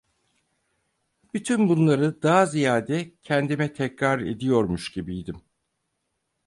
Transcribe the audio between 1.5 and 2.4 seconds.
bunları